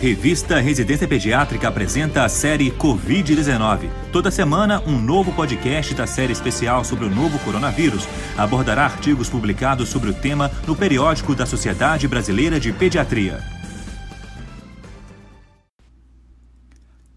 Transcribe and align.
Revista 0.00 0.60
Residência 0.60 1.08
Pediátrica 1.08 1.66
apresenta 1.66 2.22
a 2.22 2.28
série 2.28 2.70
Covid-19. 2.70 3.90
Toda 4.12 4.30
semana, 4.30 4.80
um 4.86 4.96
novo 4.96 5.32
podcast 5.32 5.92
da 5.92 6.06
série 6.06 6.32
especial 6.32 6.84
sobre 6.84 7.06
o 7.06 7.10
novo 7.10 7.36
coronavírus 7.40 8.06
abordará 8.36 8.84
artigos 8.84 9.28
publicados 9.28 9.88
sobre 9.88 10.10
o 10.10 10.14
tema 10.14 10.52
no 10.68 10.76
periódico 10.76 11.34
da 11.34 11.44
Sociedade 11.44 12.06
Brasileira 12.06 12.60
de 12.60 12.72
Pediatria. 12.72 13.42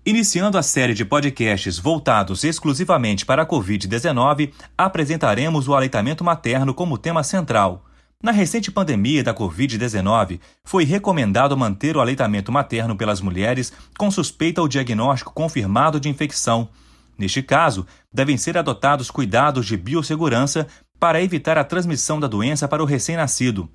Iniciando 0.04 0.57
a 0.57 0.63
série 0.63 0.95
de 0.95 1.05
podcasts 1.05 1.77
voltados 1.77 2.43
exclusivamente 2.43 3.27
para 3.27 3.43
a 3.43 3.45
Covid-19, 3.45 4.54
apresentaremos 4.75 5.68
o 5.68 5.75
aleitamento 5.75 6.23
materno 6.23 6.73
como 6.73 6.98
tema 6.98 7.21
central. 7.21 7.86
Na 8.21 8.31
recente 8.31 8.71
pandemia 8.71 9.23
da 9.23 9.33
Covid-19, 9.33 10.39
foi 10.63 10.83
recomendado 10.83 11.57
manter 11.57 11.97
o 11.97 11.99
aleitamento 11.99 12.51
materno 12.51 12.95
pelas 12.95 13.20
mulheres 13.20 13.73
com 13.98 14.12
suspeita 14.12 14.62
ou 14.62 14.67
diagnóstico 14.67 15.34
confirmado 15.34 15.99
de 15.99 16.07
infecção. 16.07 16.70
Neste 17.17 17.41
caso, 17.41 17.85
devem 18.13 18.38
ser 18.38 18.59
adotados 18.59 19.09
cuidados 19.09 19.65
de 19.65 19.76
biossegurança 19.76 20.67
para 20.99 21.21
evitar 21.21 21.57
a 21.57 21.63
transmissão 21.63 22.20
da 22.20 22.27
doença 22.27 22.67
para 22.67 22.84
o 22.84 22.85
recém-nascido. 22.85 23.67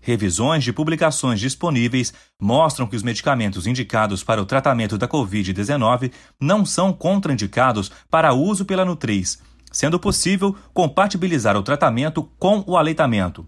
Revisões 0.00 0.64
de 0.64 0.72
publicações 0.72 1.38
disponíveis 1.38 2.10
mostram 2.40 2.86
que 2.86 2.96
os 2.96 3.02
medicamentos 3.02 3.66
indicados 3.66 4.24
para 4.24 4.40
o 4.40 4.46
tratamento 4.46 4.96
da 4.96 5.06
Covid-19 5.06 6.10
não 6.40 6.64
são 6.64 6.90
contraindicados 6.90 7.92
para 8.10 8.32
uso 8.32 8.64
pela 8.64 8.82
nutriz, 8.82 9.42
sendo 9.70 10.00
possível 10.00 10.56
compatibilizar 10.72 11.54
o 11.54 11.62
tratamento 11.62 12.22
com 12.38 12.64
o 12.66 12.78
aleitamento. 12.78 13.46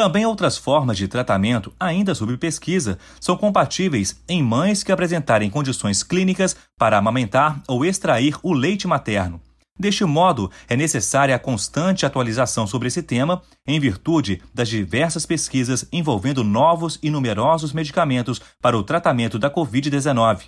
Também 0.00 0.24
outras 0.24 0.56
formas 0.56 0.96
de 0.96 1.06
tratamento, 1.06 1.74
ainda 1.78 2.14
sob 2.14 2.34
pesquisa, 2.38 2.98
são 3.20 3.36
compatíveis 3.36 4.18
em 4.26 4.42
mães 4.42 4.82
que 4.82 4.90
apresentarem 4.90 5.50
condições 5.50 6.02
clínicas 6.02 6.56
para 6.78 6.96
amamentar 6.96 7.62
ou 7.68 7.84
extrair 7.84 8.34
o 8.42 8.54
leite 8.54 8.88
materno. 8.88 9.42
Deste 9.78 10.02
modo, 10.06 10.50
é 10.70 10.74
necessária 10.74 11.36
a 11.36 11.38
constante 11.38 12.06
atualização 12.06 12.66
sobre 12.66 12.88
esse 12.88 13.02
tema, 13.02 13.42
em 13.66 13.78
virtude 13.78 14.40
das 14.54 14.70
diversas 14.70 15.26
pesquisas 15.26 15.84
envolvendo 15.92 16.42
novos 16.42 16.98
e 17.02 17.10
numerosos 17.10 17.74
medicamentos 17.74 18.40
para 18.58 18.78
o 18.78 18.82
tratamento 18.82 19.38
da 19.38 19.50
Covid-19. 19.50 20.44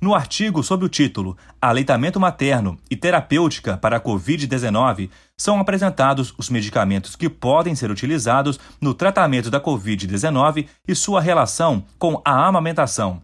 No 0.00 0.14
artigo 0.14 0.62
sob 0.62 0.84
o 0.84 0.88
título 0.88 1.36
Aleitamento 1.60 2.18
materno 2.18 2.78
e 2.90 2.96
terapêutica 2.96 3.76
para 3.76 3.98
a 3.98 4.00
Covid-19, 4.00 5.10
são 5.36 5.60
apresentados 5.60 6.32
os 6.38 6.48
medicamentos 6.48 7.14
que 7.14 7.28
podem 7.28 7.74
ser 7.74 7.90
utilizados 7.90 8.58
no 8.80 8.94
tratamento 8.94 9.50
da 9.50 9.60
Covid-19 9.60 10.66
e 10.88 10.94
sua 10.94 11.20
relação 11.20 11.84
com 11.98 12.20
a 12.24 12.46
amamentação. 12.46 13.20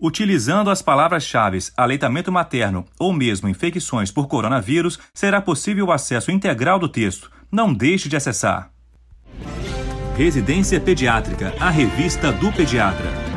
Utilizando 0.00 0.70
as 0.70 0.80
palavras-chave 0.80 1.58
aleitamento 1.76 2.30
materno 2.30 2.86
ou 2.98 3.12
mesmo 3.12 3.48
infecções 3.48 4.12
por 4.12 4.28
coronavírus, 4.28 5.00
será 5.12 5.40
possível 5.40 5.86
o 5.86 5.92
acesso 5.92 6.30
integral 6.30 6.78
do 6.78 6.88
texto. 6.88 7.30
Não 7.50 7.74
deixe 7.74 8.08
de 8.08 8.16
acessar. 8.16 8.70
Residência 10.16 10.80
Pediátrica, 10.80 11.52
a 11.58 11.70
revista 11.70 12.30
do 12.30 12.52
pediatra. 12.52 13.29